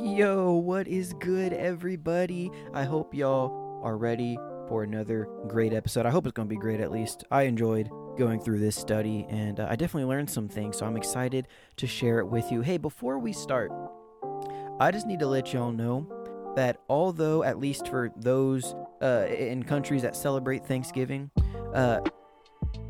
[0.00, 2.52] Yo, what is good, everybody?
[2.72, 6.06] I hope y'all are ready for another great episode.
[6.06, 7.24] I hope it's going to be great at least.
[7.32, 10.96] I enjoyed going through this study and uh, I definitely learned some things, so I'm
[10.96, 11.48] excited
[11.78, 12.60] to share it with you.
[12.60, 13.72] Hey, before we start,
[14.78, 16.06] I just need to let y'all know
[16.54, 21.30] that although, at least for those uh, in countries that celebrate Thanksgiving,
[21.74, 22.00] uh,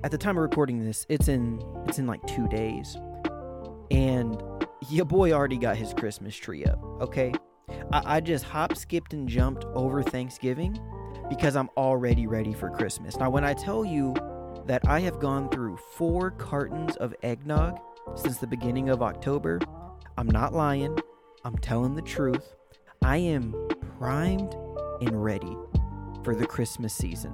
[0.04, 2.96] at the time of recording this, it's in it's in like two days,
[3.90, 4.43] and
[4.88, 6.82] your boy already got his Christmas tree up.
[7.00, 7.32] Okay,
[7.92, 10.79] I, I just hop, skipped, and jumped over Thanksgiving
[11.29, 13.17] because I'm already ready for Christmas.
[13.17, 14.14] Now, when I tell you
[14.67, 17.79] that I have gone through four cartons of eggnog
[18.14, 19.61] since the beginning of October,
[20.17, 20.98] I'm not lying.
[21.45, 22.54] I'm telling the truth.
[23.03, 23.54] I am
[23.98, 24.54] primed
[25.00, 25.56] and ready
[26.25, 27.32] for the Christmas season.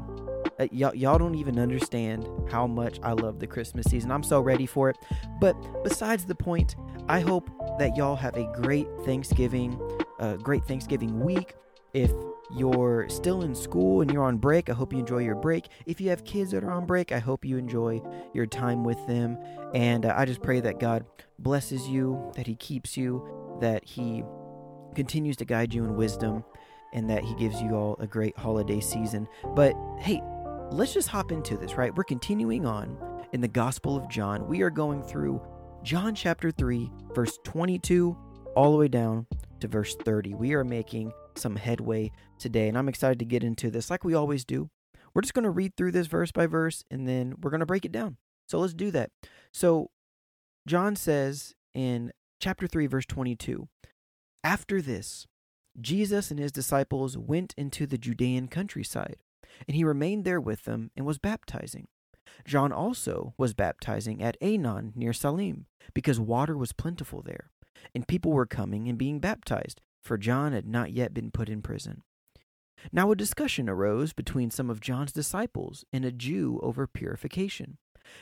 [0.59, 4.11] Uh, y'all, don't even understand how much I love the Christmas season.
[4.11, 4.97] I'm so ready for it.
[5.41, 6.77] But besides the point,
[7.09, 9.81] I hope that y'all have a great Thanksgiving,
[10.21, 11.55] uh, great Thanksgiving week.
[11.93, 12.13] If
[12.55, 15.69] you're still in school and you're on break, I hope you enjoy your break.
[15.87, 18.01] If you have kids that are on break, I hope you enjoy
[18.33, 19.39] your time with them.
[19.75, 21.05] And uh, I just pray that God
[21.39, 24.23] blesses you, that He keeps you, that He
[24.95, 26.45] continues to guide you in wisdom,
[26.93, 29.27] and that He gives you all a great holiday season.
[29.55, 30.21] But hey,
[30.71, 31.95] let's just hop into this, right?
[31.95, 32.97] We're continuing on
[33.33, 34.47] in the Gospel of John.
[34.47, 35.43] We are going through
[35.83, 38.17] John chapter 3, verse 22,
[38.57, 39.27] all the way down
[39.61, 40.35] to verse 30.
[40.35, 44.15] We are making some headway today, and I'm excited to get into this like we
[44.15, 44.71] always do.
[45.15, 47.67] We're just going to read through this verse by verse, and then we're going to
[47.67, 48.17] break it down.
[48.49, 49.11] So let's do that.
[49.53, 49.91] So,
[50.67, 53.69] John says in chapter 3, verse 22
[54.43, 55.27] After this,
[55.81, 59.17] Jesus and his disciples went into the Judean countryside,
[59.67, 61.89] and he remained there with them and was baptizing.
[62.47, 67.51] John also was baptizing at Aenon near Salim, because water was plentiful there,
[67.95, 71.63] and people were coming and being baptized, for John had not yet been put in
[71.63, 72.03] prison.
[72.93, 77.79] Now a discussion arose between some of John's disciples and a Jew over purification.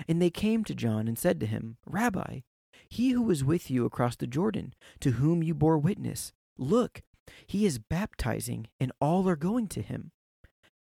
[0.07, 2.41] And they came to John and said to him, Rabbi,
[2.89, 7.03] he who was with you across the Jordan, to whom you bore witness, look,
[7.47, 10.13] he is baptizing, and all are going to him.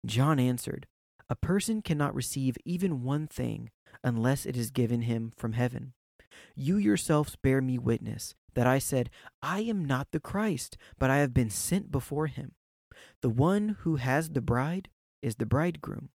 [0.06, 0.88] John answered,
[1.30, 3.72] A person cannot receive even one thing
[4.04, 5.94] unless it is given him from heaven.
[6.56, 9.10] You yourselves bear me witness that I said,
[9.42, 12.54] I am not the Christ, but I have been sent before him.
[13.22, 14.90] The one who has the bride
[15.22, 16.10] is the bridegroom.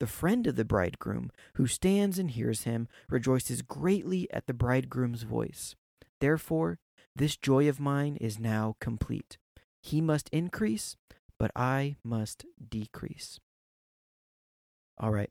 [0.00, 5.24] The friend of the bridegroom, who stands and hears him, rejoices greatly at the bridegroom's
[5.24, 5.74] voice.
[6.20, 6.78] Therefore,
[7.16, 9.38] this joy of mine is now complete.
[9.82, 10.96] He must increase,
[11.38, 13.38] but I must decrease.
[14.98, 15.30] All right.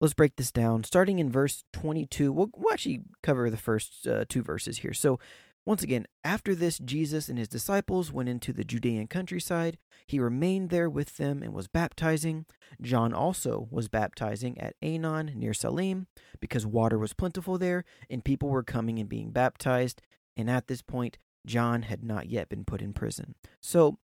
[0.00, 0.84] Let's break this down.
[0.84, 4.94] Starting in verse 22, we'll, we'll actually cover the first uh, two verses here.
[4.94, 5.18] So,
[5.66, 9.76] once again, after this, Jesus and his disciples went into the Judean countryside.
[10.06, 12.46] He remained there with them and was baptizing.
[12.80, 16.06] John also was baptizing at Aenon near Salim
[16.40, 20.00] because water was plentiful there and people were coming and being baptized.
[20.34, 23.34] And at this point, John had not yet been put in prison.
[23.60, 23.98] So,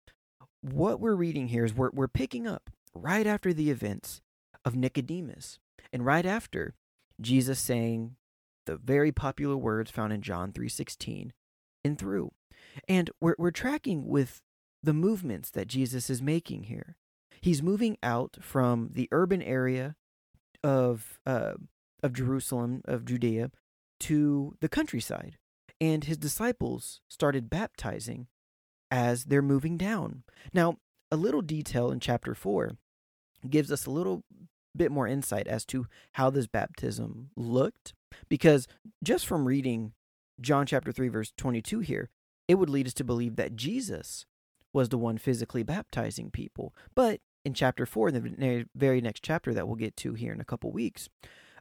[0.72, 4.22] what we're reading here is we're, we're picking up right after the events
[4.64, 5.58] of Nicodemus
[5.92, 6.74] and right after
[7.20, 8.16] Jesus saying
[8.66, 11.32] the very popular words found in John 3:16
[11.84, 12.32] and through.
[12.88, 14.40] And we're, we're tracking with
[14.82, 16.96] the movements that Jesus is making here.
[17.42, 19.96] He's moving out from the urban area
[20.62, 21.54] of uh,
[22.02, 23.50] of Jerusalem, of Judea,
[24.00, 25.36] to the countryside.
[25.80, 28.28] And his disciples started baptizing
[28.94, 30.22] as they're moving down.
[30.52, 30.76] Now,
[31.10, 32.76] a little detail in chapter 4
[33.50, 34.22] gives us a little
[34.76, 37.92] bit more insight as to how this baptism looked
[38.28, 38.68] because
[39.02, 39.94] just from reading
[40.40, 42.10] John chapter 3 verse 22 here,
[42.46, 44.26] it would lead us to believe that Jesus
[44.72, 46.72] was the one physically baptizing people.
[46.94, 50.40] But in chapter 4, in the very next chapter that we'll get to here in
[50.40, 51.08] a couple weeks,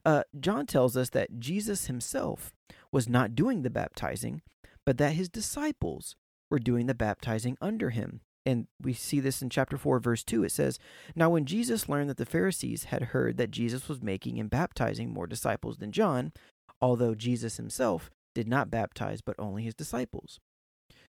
[0.05, 2.53] uh, John tells us that Jesus himself
[2.91, 4.44] was not doing the baptizing,
[4.85, 6.15] but that his disciples
[6.50, 8.22] were doing the baptizing under him.
[8.45, 10.44] And we see this in chapter 4, verse 2.
[10.44, 10.78] It says,
[11.16, 15.13] Now when Jesus learned that the Pharisees had heard that Jesus was making and baptizing
[15.13, 16.34] more disciples than John,
[16.81, 20.40] although Jesus himself did not baptize, but only his disciples.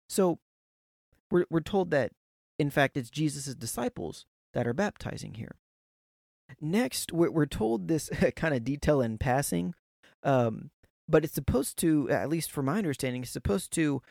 [0.07, 0.39] So
[1.29, 2.11] we're, we're told that,
[2.57, 5.55] in fact, it's Jesus' disciples that are baptizing here.
[6.61, 9.73] Next, we're, we're told this kind of detail in passing,
[10.23, 10.69] um,
[11.07, 14.01] but it's supposed to, at least from my understanding, it's supposed to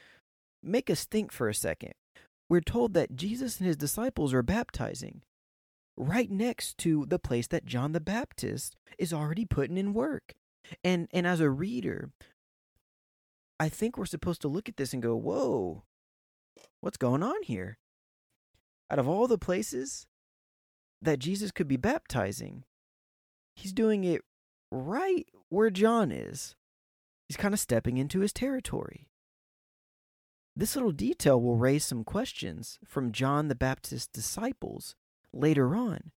[0.64, 1.92] make us think for a second.
[2.48, 5.22] We're told that Jesus and his disciples are baptizing
[5.96, 10.34] right next to the place that John the Baptist is already putting in work.
[10.82, 12.10] And and as a reader,
[13.60, 15.84] I think we're supposed to look at this and go, "Whoa.
[16.80, 17.78] What's going on here?
[18.90, 20.06] Out of all the places
[21.00, 22.64] that Jesus could be baptizing,
[23.56, 24.22] he's doing it
[24.70, 26.56] right where John is.
[27.28, 29.08] He's kind of stepping into his territory.
[30.56, 34.94] This little detail will raise some questions from John the Baptist's disciples
[35.32, 36.12] later on.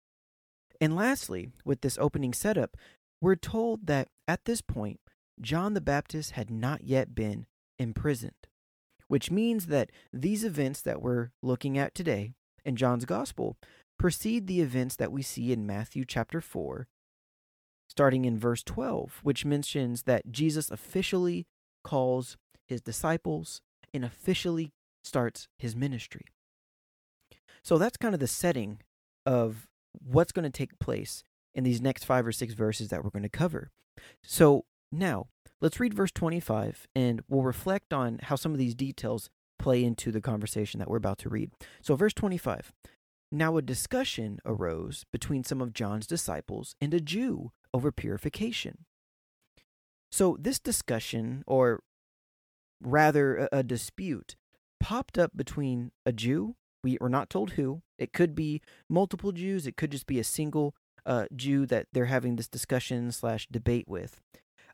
[0.80, 2.78] And lastly, with this opening setup,
[3.20, 5.00] we're told that at this point,
[5.42, 7.48] John the Baptist had not yet been
[7.80, 8.48] imprisoned,
[9.08, 13.58] which means that these events that we're looking at today in John's Gospel
[13.98, 16.88] precede the events that we see in Matthew chapter 4,
[17.90, 21.48] starting in verse 12, which mentions that Jesus officially
[21.84, 22.38] calls
[22.68, 23.62] his disciples
[23.94, 24.72] and officially
[25.04, 26.26] starts his ministry.
[27.64, 28.80] So that's kind of the setting
[29.26, 29.68] of
[30.00, 31.24] what's going to take place
[31.54, 33.72] in these next five or six verses that we're going to cover.
[34.24, 35.28] So now
[35.60, 40.12] let's read verse 25 and we'll reflect on how some of these details play into
[40.12, 41.52] the conversation that we're about to read.
[41.82, 42.72] So, verse 25
[43.32, 48.86] Now a discussion arose between some of John's disciples and a Jew over purification.
[50.12, 51.82] So, this discussion, or
[52.82, 54.36] rather a, dispute,
[54.80, 56.56] popped up between a Jew.
[56.84, 57.82] We are not told who.
[57.98, 59.66] It could be multiple Jews.
[59.68, 60.76] It could just be a single
[61.06, 64.22] uh, Jew that they're having this discussion slash debate with.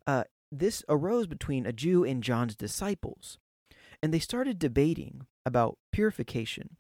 [0.06, 3.40] Uh, this arose between a Jew and John's disciples,
[4.02, 6.78] and they started debating about purification.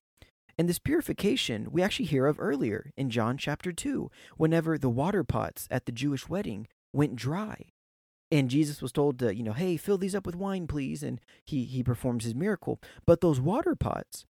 [0.58, 5.24] And this purification we actually hear of earlier in John chapter 2, whenever the water
[5.24, 7.73] pots at the Jewish wedding went dry.
[8.34, 11.04] And Jesus was told to, you know, hey, fill these up with wine, please.
[11.04, 12.82] And he, he performs his miracle.
[13.06, 14.26] But those water pots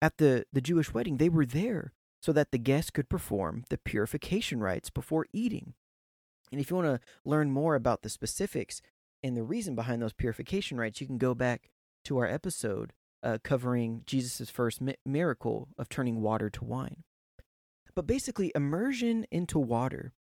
[0.00, 1.92] at the, the Jewish wedding, they were there
[2.22, 5.74] so that the guests could perform the purification rites before eating.
[6.52, 8.80] And if you want to learn more about the specifics
[9.22, 11.68] and the reason behind those purification rites, you can go back
[12.06, 17.04] to our episode uh, covering Jesus' first mi- miracle of turning water to wine.
[17.94, 20.14] But basically, immersion into water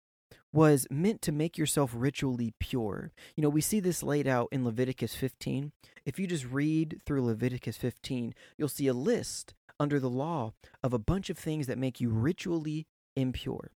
[0.52, 3.12] was meant to make yourself ritually pure.
[3.36, 5.72] You know, we see this laid out in Leviticus 15.
[6.04, 10.92] If you just read through Leviticus 15, you'll see a list under the law of
[10.92, 12.86] a bunch of things that make you ritually
[13.16, 13.72] impure.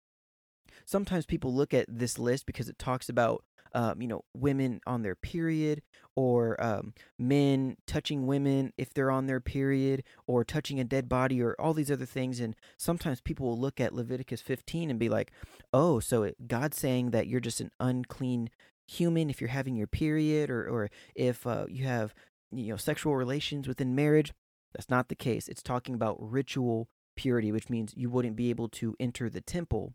[0.85, 5.01] Sometimes people look at this list because it talks about um, you know, women on
[5.01, 5.81] their period,
[6.15, 11.41] or um, men touching women if they're on their period, or touching a dead body,
[11.41, 12.39] or all these other things.
[12.39, 15.31] And sometimes people will look at Leviticus 15 and be like,
[15.73, 18.49] oh, so God's saying that you're just an unclean
[18.87, 22.13] human if you're having your period, or, or if uh, you have,
[22.51, 24.33] you know, sexual relations within marriage.
[24.73, 25.47] That's not the case.
[25.47, 29.93] It's talking about ritual purity, which means you wouldn't be able to enter the temple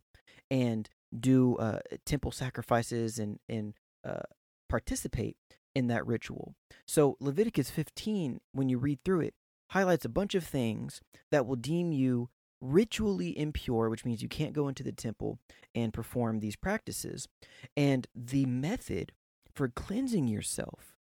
[0.51, 0.89] and
[1.19, 3.75] do uh, temple sacrifices and and
[4.05, 4.23] uh,
[4.69, 5.37] participate
[5.75, 6.55] in that ritual.
[6.87, 9.35] So Leviticus 15, when you read through it,
[9.71, 11.01] highlights a bunch of things
[11.31, 12.31] that will deem you
[12.61, 15.39] ritually impure, which means you can't go into the temple
[15.75, 17.29] and perform these practices.
[17.77, 19.13] And the method
[19.55, 20.97] for cleansing yourself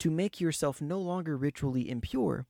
[0.00, 2.46] to make yourself no longer ritually impure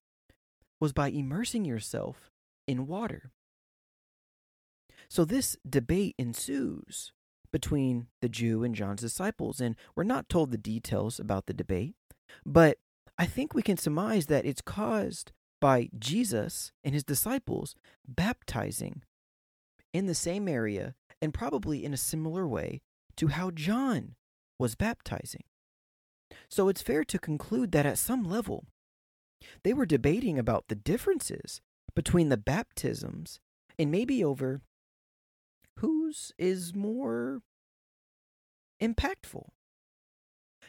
[0.81, 2.31] was by immersing yourself
[2.67, 3.33] in water.
[5.09, 7.13] So this debate ensues
[7.51, 11.95] between the Jew and John's disciples, and we're not told the details about the debate,
[12.45, 12.79] but
[13.17, 17.75] I think we can surmise that it's caused by Jesus and his disciples
[18.07, 19.03] baptizing
[19.93, 22.83] in the same area and probably in a similar way
[23.17, 24.15] to how John
[24.59, 25.45] was baptizing.
[26.49, 28.67] So it's fair to conclude that at some level,
[29.65, 31.61] they were debating about the differences
[31.95, 33.41] between the baptisms
[33.79, 34.63] and maybe over
[36.39, 37.41] is more
[38.83, 39.49] impactful.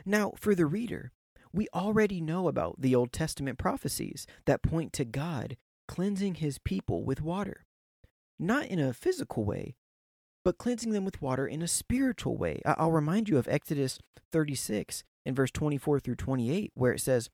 [0.05, 1.11] Now, for the reader,
[1.51, 7.03] we already know about the Old Testament prophecies that point to God cleansing his people
[7.03, 7.65] with water.
[8.37, 9.75] Not in a physical way,
[10.45, 12.61] but cleansing them with water in a spiritual way.
[12.65, 13.99] I'll remind you of Exodus
[14.31, 17.29] 36 in verse 24 through 28, where it says,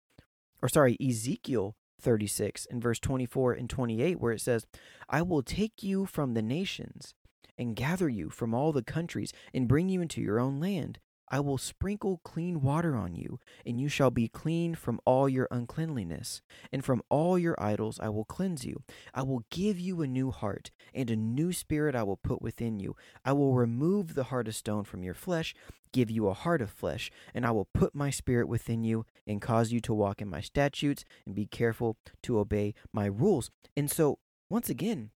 [0.62, 4.66] or sorry, Ezekiel 36 in verse 24 and 28, where it says,
[5.10, 7.14] I will take you from the nations
[7.58, 11.00] and gather you from all the countries and bring you into your own land.
[11.30, 15.48] I will sprinkle clean water on you, and you shall be clean from all your
[15.50, 18.84] uncleanliness, and from all your idols I will cleanse you.
[19.14, 22.80] I will give you a new heart, and a new spirit I will put within
[22.80, 22.96] you.
[23.24, 25.56] I will remove the heart of stone from your flesh,
[25.92, 29.42] give you a heart of flesh, and I will put my spirit within you, and
[29.42, 33.50] cause you to walk in my statutes, and be careful to obey my rules.
[33.76, 35.10] And so, once again,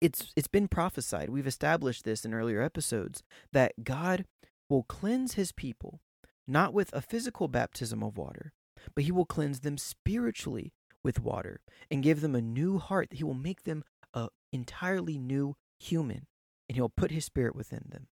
[0.00, 1.30] it's it's been prophesied.
[1.30, 3.22] We've established this in earlier episodes
[3.52, 4.24] that God
[4.68, 6.00] will cleanse his people
[6.46, 8.52] not with a physical baptism of water,
[8.94, 10.72] but he will cleanse them spiritually
[11.02, 11.60] with water
[11.90, 13.08] and give them a new heart.
[13.12, 13.84] He will make them
[14.14, 16.26] a entirely new human
[16.68, 18.08] and he'll put his spirit within them.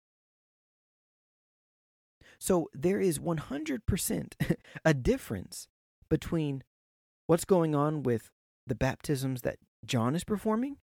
[2.40, 4.34] So there is 100%
[4.86, 5.68] a difference
[6.10, 6.64] between
[7.28, 8.32] what's going on with
[8.66, 10.78] the baptisms that John is performing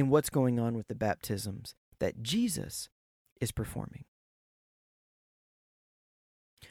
[0.00, 2.88] and what's going on with the baptisms that Jesus
[3.40, 4.04] is performing.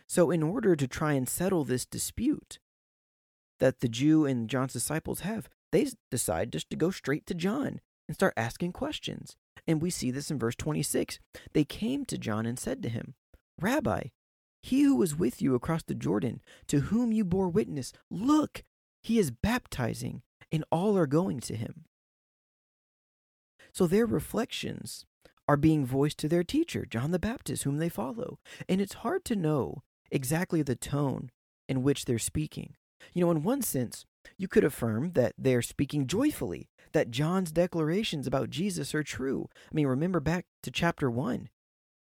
[0.07, 2.59] So, in order to try and settle this dispute
[3.59, 7.79] that the Jew and John's disciples have, they decide just to go straight to John
[8.07, 9.35] and start asking questions.
[9.67, 11.19] And we see this in verse 26.
[11.53, 13.13] They came to John and said to him,
[13.61, 14.05] Rabbi,
[14.63, 18.63] he who was with you across the Jordan, to whom you bore witness, look,
[19.03, 21.85] he is baptizing, and all are going to him.
[23.79, 25.05] So their reflections
[25.47, 28.37] are being voiced to their teacher, John the Baptist, whom they follow.
[28.67, 31.31] And it's hard to know exactly the tone
[31.69, 32.75] in which they're speaking.
[33.13, 34.03] You know, in one sense,
[34.37, 39.47] you could affirm that they're speaking joyfully, that John's declarations about Jesus are true.
[39.71, 41.47] I mean, remember back to chapter 1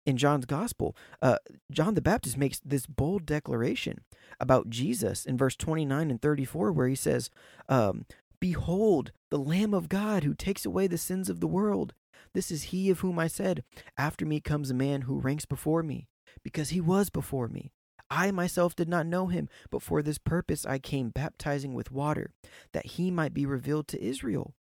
[0.07, 0.95] in John's gospel.
[1.21, 1.39] Uh,
[1.73, 4.05] John the Baptist makes this bold declaration
[4.39, 7.31] about Jesus in verse 29 and 34, where he says,
[7.69, 8.07] um,
[8.39, 11.93] Behold, the Lamb of God who takes away the sins of the world.
[12.35, 13.65] This is he of whom I said,
[13.99, 16.07] After me comes a man who ranks before me,
[16.45, 17.73] because he was before me.
[18.09, 22.31] I myself did not know him, but for this purpose I came baptizing with water,
[22.73, 24.55] that he might be revealed to Israel.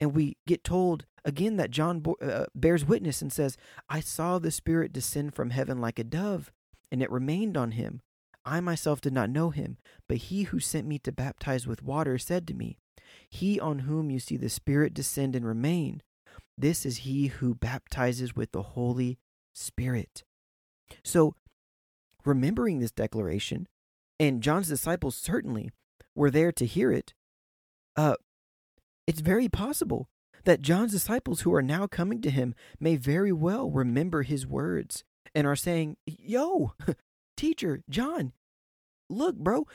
[0.00, 3.56] And we get told again that John uh, bears witness and says,
[3.88, 6.50] I saw the Spirit descend from heaven like a dove,
[6.90, 8.00] and it remained on him.
[8.44, 9.76] I myself did not know him,
[10.08, 12.78] but he who sent me to baptize with water said to me,
[13.28, 16.02] He on whom you see the Spirit descend and remain,
[16.58, 19.18] this is he who baptizes with the Holy
[19.54, 20.24] Spirit.
[21.04, 21.34] So
[22.24, 23.68] remembering this declaration,
[24.18, 25.70] and John's disciples certainly
[26.14, 27.12] were there to hear it,
[27.96, 28.16] uh,
[29.06, 30.08] it's very possible
[30.44, 35.04] that John's disciples who are now coming to him may very well remember his words
[35.34, 36.72] and are saying, Yo,
[37.36, 38.32] teacher, John,
[39.10, 39.66] look, bro,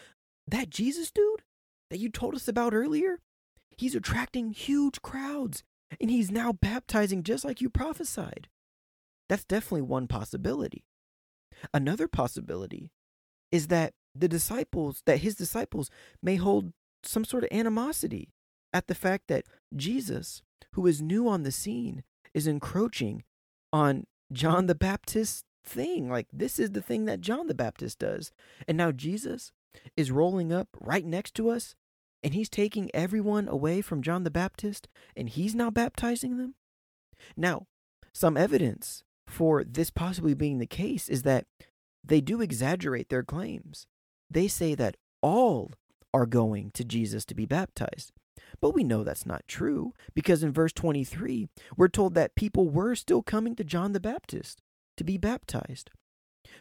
[0.48, 1.44] that Jesus dude
[1.92, 3.20] that you told us about earlier,
[3.78, 5.62] he's attracting huge crowds
[6.00, 8.48] and he's now baptizing just like you prophesied.
[9.28, 10.86] That's definitely one possibility.
[11.74, 12.92] Another possibility
[13.52, 15.90] is that the disciples, that his disciples
[16.24, 16.72] may hold
[17.04, 18.30] some sort of animosity
[18.74, 19.46] at the fact that
[19.76, 20.42] Jesus,
[20.74, 23.24] who is new on the scene, is encroaching
[23.74, 26.10] on John the Baptist's thing.
[26.10, 28.32] Like, this is the thing that John the Baptist does.
[28.66, 29.52] And now Jesus
[29.98, 31.76] is rolling up right next to us,
[32.24, 36.56] and he's taking everyone away from John the Baptist, and he's now baptizing them.
[37.36, 37.68] Now,
[38.14, 41.46] some evidence for this possibly being the case is that
[42.04, 43.88] they do exaggerate their claims.
[44.30, 45.72] They say that all
[46.14, 48.12] are going to Jesus to be baptized.
[48.60, 51.48] But we know that's not true because in verse 23,
[51.78, 54.62] we're told that people were still coming to John the Baptist
[54.98, 55.90] to be baptized.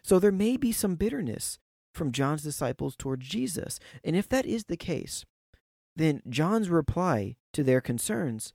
[0.03, 1.59] So there may be some bitterness
[1.95, 3.81] from John's disciples towards Jesus.
[4.05, 5.25] And if that is the case,
[5.97, 8.53] then John's reply to their concerns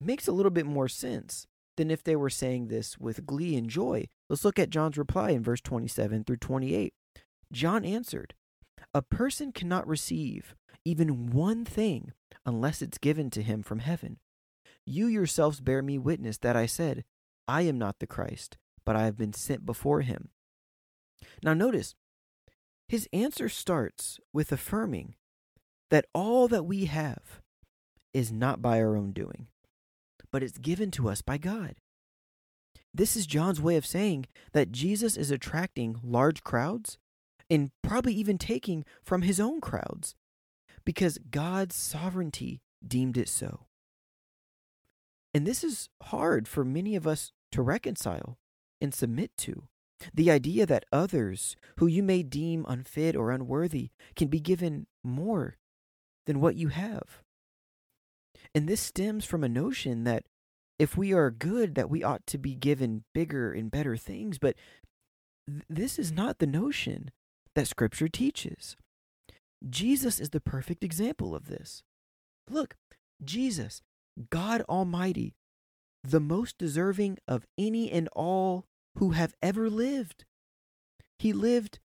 [0.00, 3.68] makes a little bit more sense than if they were saying this with glee and
[3.68, 4.06] joy.
[4.28, 6.94] Let's look at John's reply in verse 27 through 28.
[7.52, 8.34] John answered,
[8.92, 10.54] A person cannot receive
[10.84, 12.12] even one thing
[12.44, 14.18] unless it's given to him from heaven.
[14.86, 17.04] You yourselves bear me witness that I said,
[17.48, 20.28] I am not the Christ, but I have been sent before him.
[21.42, 21.94] Now, notice,
[22.88, 25.14] his answer starts with affirming
[25.94, 27.40] that all that we have
[28.12, 29.46] is not by our own doing
[30.34, 31.76] but it's given to us by God.
[32.92, 36.98] This is John's way of saying that Jesus is attracting large crowds
[37.48, 40.16] and probably even taking from his own crowds
[40.84, 43.66] because God's sovereignty deemed it so.
[45.32, 48.36] And this is hard for many of us to reconcile
[48.80, 49.68] and submit to.
[50.12, 55.58] The idea that others who you may deem unfit or unworthy can be given more
[56.26, 57.22] than what you have.
[58.54, 60.24] And this stems from a notion that
[60.78, 64.38] if we are good, that we ought to be given bigger and better things.
[64.38, 64.56] But
[65.48, 67.10] th- this is not the notion
[67.54, 68.76] that Scripture teaches.
[69.68, 71.82] Jesus is the perfect example of this.
[72.50, 72.76] Look,
[73.24, 73.82] Jesus,
[74.30, 75.34] God Almighty,
[76.02, 78.66] the most deserving of any and all
[78.96, 80.24] who have ever lived.
[81.18, 81.78] He lived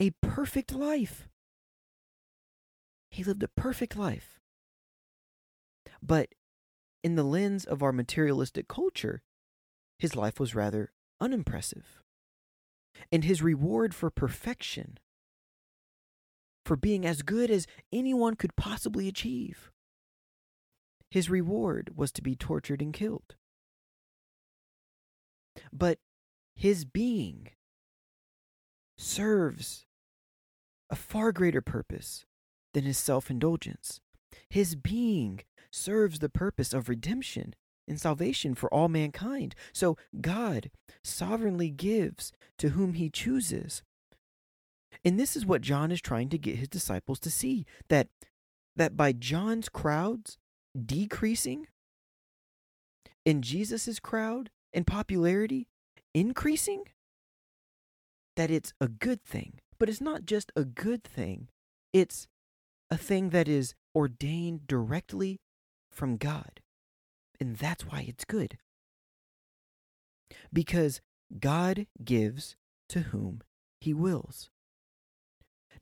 [0.00, 1.28] a perfect life.
[3.10, 4.40] He lived a perfect life.
[6.02, 6.34] But
[7.02, 9.22] in the lens of our materialistic culture,
[9.98, 12.02] his life was rather unimpressive.
[13.12, 14.98] And his reward for perfection
[16.64, 19.70] for being as good as anyone could possibly achieve.
[21.10, 23.36] His reward was to be tortured and killed.
[25.72, 25.98] But
[26.54, 27.50] his being
[28.98, 29.86] serves
[30.90, 32.26] a far greater purpose
[32.76, 34.02] than his self indulgence.
[34.50, 35.40] His being
[35.70, 37.54] serves the purpose of redemption
[37.88, 39.54] and salvation for all mankind.
[39.72, 40.70] So God
[41.02, 43.82] sovereignly gives to whom he chooses.
[45.06, 48.08] And this is what John is trying to get his disciples to see that
[48.76, 50.36] that by John's crowds
[50.78, 51.68] decreasing
[53.24, 55.66] and Jesus's crowd and popularity
[56.12, 56.84] increasing
[58.36, 59.60] that it's a good thing.
[59.78, 61.48] But it's not just a good thing.
[61.94, 62.28] It's
[62.90, 65.40] a thing that is ordained directly
[65.90, 66.60] from God.
[67.40, 68.58] And that's why it's good.
[70.52, 71.00] Because
[71.38, 72.56] God gives
[72.88, 73.42] to whom
[73.80, 74.50] he wills.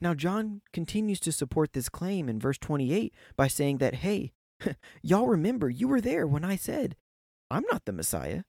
[0.00, 4.32] Now, John continues to support this claim in verse 28 by saying that, hey,
[5.02, 6.96] y'all remember, you were there when I said,
[7.50, 8.42] I'm not the Messiah,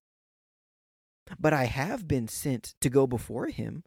[1.40, 3.84] but I have been sent to go before him.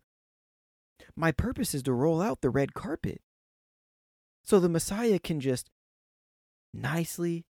[1.16, 3.20] My purpose is to roll out the red carpet.
[4.48, 5.68] So the Messiah can just
[6.72, 7.44] nicely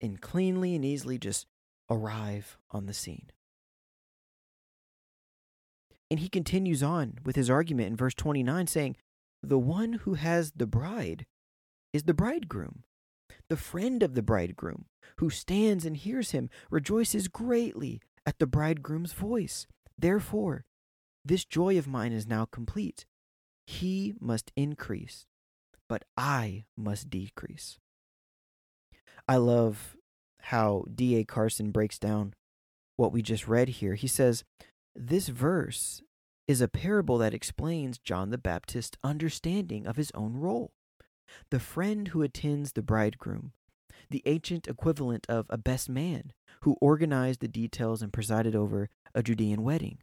[0.00, 1.46] and cleanly and easily just
[1.88, 3.30] arrive on the scene.
[6.10, 8.96] And he continues on with his argument in verse 29, saying,
[9.40, 11.26] The one who has the bride
[11.92, 12.82] is the bridegroom.
[13.48, 14.86] The friend of the bridegroom,
[15.18, 19.68] who stands and hears him, rejoices greatly at the bridegroom's voice.
[19.96, 20.64] Therefore,
[21.24, 23.06] this joy of mine is now complete.
[23.64, 25.28] He must increase,
[25.88, 27.78] but I must decrease.
[29.28, 29.96] I love
[30.42, 31.24] how D.A.
[31.24, 32.34] Carson breaks down
[32.96, 33.94] what we just read here.
[33.94, 34.44] He says,
[34.94, 36.02] This verse
[36.46, 40.72] is a parable that explains John the Baptist's understanding of his own role.
[41.50, 43.52] The friend who attends the bridegroom,
[44.10, 49.22] the ancient equivalent of a best man who organized the details and presided over a
[49.22, 49.98] Judean wedding.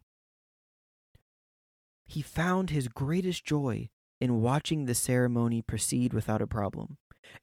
[2.06, 3.90] He found his greatest joy
[4.24, 6.96] in watching the ceremony proceed without a problem,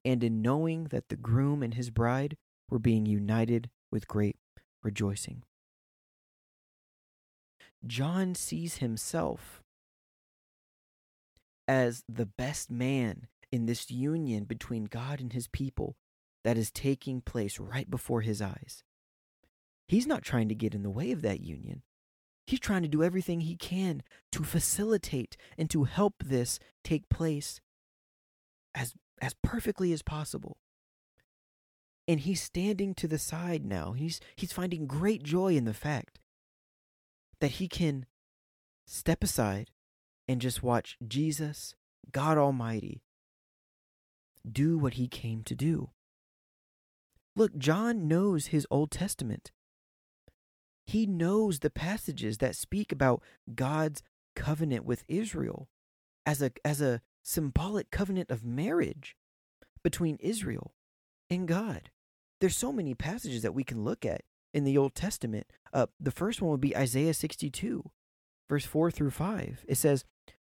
[0.02, 2.38] and in knowing that the groom and his bride
[2.70, 4.36] were being united with great
[4.82, 5.42] rejoicing.
[7.86, 9.62] John sees himself
[11.68, 15.96] as the best man in this union between God and his people
[16.44, 18.84] that is taking place right before his eyes.
[19.86, 21.82] He's not trying to get in the way of that union.
[22.50, 27.60] He's trying to do everything he can to facilitate and to help this take place
[28.74, 30.56] as as perfectly as possible.
[32.08, 33.92] And he's standing to the side now.
[33.92, 36.18] He's he's finding great joy in the fact
[37.38, 38.06] that he can
[38.84, 39.70] step aside
[40.26, 41.76] and just watch Jesus,
[42.10, 43.04] God Almighty,
[44.50, 45.90] do what he came to do.
[47.36, 49.52] Look, John knows his Old Testament.
[50.90, 53.22] He knows the passages that speak about
[53.54, 54.02] God's
[54.34, 55.68] covenant with Israel
[56.26, 59.14] as a, as a symbolic covenant of marriage
[59.84, 60.74] between Israel
[61.30, 61.90] and God.
[62.40, 64.22] There's so many passages that we can look at
[64.52, 65.46] in the Old Testament.
[65.72, 67.88] Uh, the first one would be Isaiah 62,
[68.48, 69.64] verse 4 through 5.
[69.68, 70.04] It says,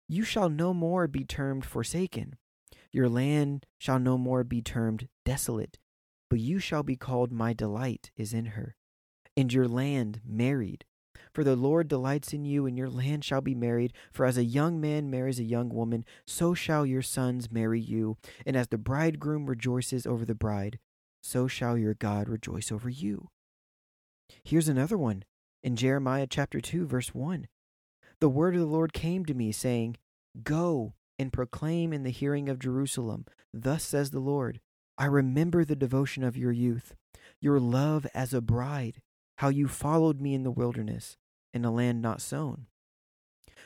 [0.08, 2.38] You shall no more be termed forsaken,
[2.91, 5.78] your land shall no more be termed desolate,
[6.28, 8.76] but you shall be called, My delight is in her,
[9.36, 10.86] and your land married.
[11.34, 13.93] For the Lord delights in you, and your land shall be married.
[14.12, 18.17] For as a young man marries a young woman, so shall your sons marry you.
[18.46, 20.78] And as the bridegroom rejoices over the bride,
[21.22, 23.30] so shall your God rejoice over you.
[24.43, 25.24] Here's another one
[25.63, 27.48] in Jeremiah chapter 2, verse 1.
[28.19, 29.98] The word of the Lord came to me, saying,
[30.43, 34.60] Go and proclaim in the hearing of Jerusalem, Thus says the Lord,
[34.98, 36.96] I remember the devotion of your youth,
[37.39, 39.02] your love as a bride,
[39.38, 41.17] how you followed me in the wilderness,
[41.54, 42.67] in a land not sown.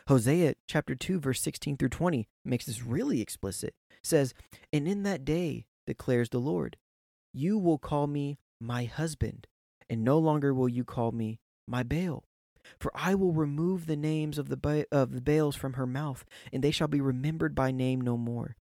[0.07, 3.73] Hosea chapter 2, verse 16 through 20 makes this really explicit.
[4.03, 4.33] says,
[4.71, 6.77] And in that day, declares the Lord,
[7.33, 9.47] you will call me my husband,
[9.89, 12.23] and no longer will you call me my Baal.
[12.79, 16.25] For I will remove the names of the, ba- of the Baals from her mouth,
[16.51, 18.55] and they shall be remembered by name no more.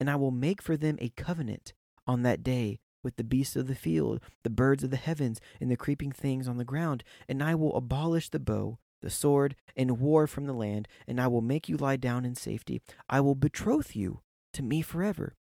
[0.00, 1.72] And I will make for them a covenant
[2.06, 5.70] on that day with the beasts of the field, the birds of the heavens, and
[5.70, 7.04] the creeping things on the ground.
[7.28, 11.28] And I will abolish the bow, the sword, and war from the land, and I
[11.28, 12.82] will make you lie down in safety.
[13.08, 14.22] I will betroth you
[14.54, 15.36] to me forever.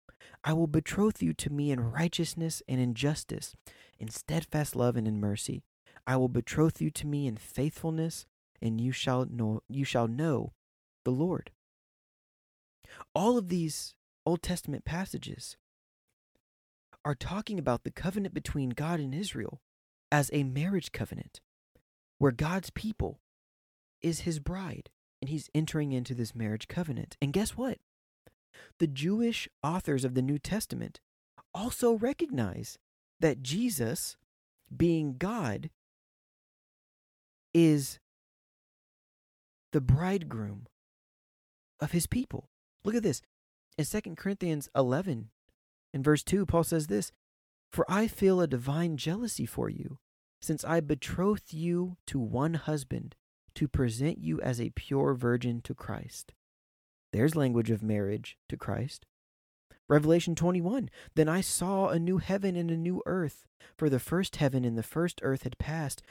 [0.42, 3.54] I will betroth you to me in righteousness and in justice,
[3.98, 5.60] in steadfast love and in mercy.
[6.06, 8.24] I will betroth you to me in faithfulness,
[8.62, 10.54] and you shall know you shall know
[11.04, 11.50] the Lord.
[13.14, 13.94] All of these
[14.24, 15.56] Old Testament passages
[17.04, 19.60] are talking about the covenant between God and Israel
[20.12, 21.40] as a marriage covenant
[22.18, 23.20] where God's people
[24.02, 27.16] is his bride and he's entering into this marriage covenant.
[27.20, 27.78] And guess what?
[28.78, 31.00] The Jewish authors of the New Testament
[31.54, 32.78] also recognize
[33.20, 34.16] that Jesus,
[34.74, 35.70] being God,
[37.52, 37.98] is
[39.72, 40.66] the bridegroom
[41.80, 42.48] of his people.
[42.84, 43.22] Look at this.
[43.78, 45.30] In 2 Corinthians 11,
[45.92, 47.12] in verse 2, Paul says this
[47.70, 49.98] For I feel a divine jealousy for you,
[50.40, 53.16] since I betrothed you to one husband
[53.54, 56.32] to present you as a pure virgin to Christ.
[57.12, 59.06] There's language of marriage to Christ.
[59.88, 64.36] Revelation 21 Then I saw a new heaven and a new earth, for the first
[64.36, 66.02] heaven and the first earth had passed,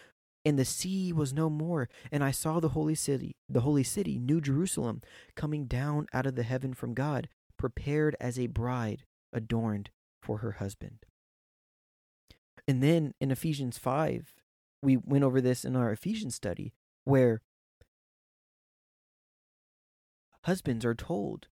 [0.45, 4.17] and the sea was no more and i saw the holy city the holy city
[4.17, 5.01] new jerusalem
[5.35, 9.89] coming down out of the heaven from god prepared as a bride adorned
[10.21, 11.05] for her husband
[12.67, 14.33] and then in ephesians 5
[14.81, 17.41] we went over this in our ephesians study where
[20.43, 21.47] husbands are told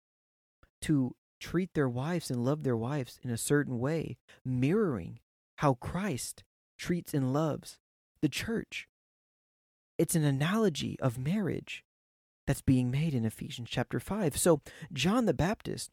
[0.81, 5.19] to treat their wives and love their wives in a certain way mirroring
[5.57, 6.45] how christ
[6.83, 7.79] treats and loves
[8.23, 8.89] the church.
[9.99, 11.85] It's an analogy of marriage
[12.47, 14.37] that's being made in Ephesians chapter 5.
[14.37, 15.91] So, John the Baptist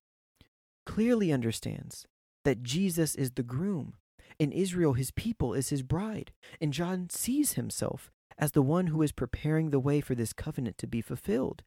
[0.89, 2.07] clearly understands
[2.45, 3.93] that Jesus is the groom
[4.39, 6.31] and Israel, his people, is his bride.
[6.59, 10.79] And John sees himself as the one who is preparing the way for this covenant
[10.79, 11.61] to be fulfilled.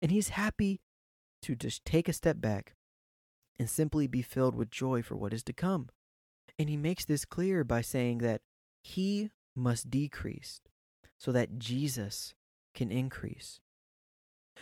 [0.00, 0.82] And he's happy
[1.42, 2.74] to just take a step back
[3.58, 5.88] and simply be filled with joy for what is to come.
[6.56, 8.42] And he makes this clear by saying that
[8.84, 10.60] he must decrease
[11.18, 12.34] so that Jesus
[12.72, 13.58] can increase.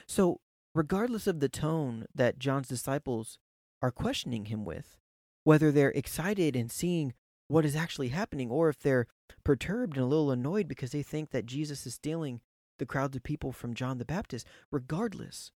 [0.07, 0.41] So,
[0.75, 3.39] regardless of the tone that John's disciples
[3.83, 4.97] are questioning him with,
[5.45, 7.15] whether they're excited and seeing
[7.49, 9.07] what is actually happening or if they're
[9.45, 12.41] perturbed and a little annoyed because they think that Jesus is stealing
[12.79, 15.51] the crowds of people from John the Baptist, regardless,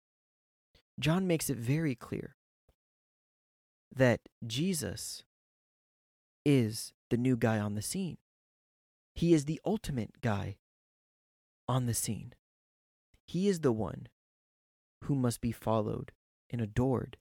[0.99, 2.35] John makes it very clear
[3.93, 5.23] that Jesus
[6.45, 8.17] is the new guy on the scene.
[9.13, 10.57] He is the ultimate guy
[11.67, 12.33] on the scene.
[13.27, 14.07] He is the one
[15.03, 16.11] who must be followed
[16.49, 17.17] and adored.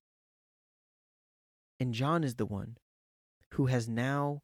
[1.80, 2.76] And John is the one
[3.54, 4.42] who has now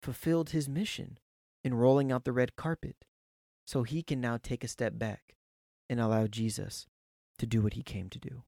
[0.00, 1.18] fulfilled his mission
[1.64, 3.04] in rolling out the red carpet
[3.66, 5.34] so he can now take a step back
[5.90, 6.86] and allow Jesus
[7.38, 8.44] to do what he came to do.